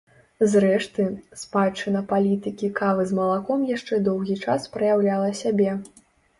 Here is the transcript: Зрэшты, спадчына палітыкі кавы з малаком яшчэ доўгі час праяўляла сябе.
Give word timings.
Зрэшты, 0.53 1.03
спадчына 1.41 2.01
палітыкі 2.15 2.71
кавы 2.81 3.07
з 3.13 3.19
малаком 3.21 3.69
яшчэ 3.77 4.03
доўгі 4.11 4.41
час 4.49 4.61
праяўляла 4.75 5.33
сябе. 5.45 5.71